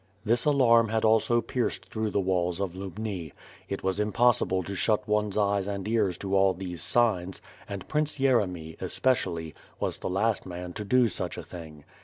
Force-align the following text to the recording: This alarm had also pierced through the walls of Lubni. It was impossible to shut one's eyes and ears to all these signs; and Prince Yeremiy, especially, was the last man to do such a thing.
This 0.25 0.45
alarm 0.45 0.89
had 0.89 1.05
also 1.05 1.41
pierced 1.41 1.85
through 1.85 2.09
the 2.09 2.19
walls 2.19 2.59
of 2.59 2.73
Lubni. 2.73 3.33
It 3.69 3.83
was 3.83 3.99
impossible 3.99 4.63
to 4.63 4.73
shut 4.73 5.07
one's 5.07 5.37
eyes 5.37 5.67
and 5.67 5.87
ears 5.87 6.17
to 6.17 6.35
all 6.35 6.55
these 6.55 6.81
signs; 6.81 7.39
and 7.69 7.87
Prince 7.87 8.17
Yeremiy, 8.17 8.77
especially, 8.81 9.53
was 9.79 9.99
the 9.99 10.09
last 10.09 10.47
man 10.47 10.73
to 10.73 10.83
do 10.83 11.07
such 11.07 11.37
a 11.37 11.43
thing. 11.43 11.83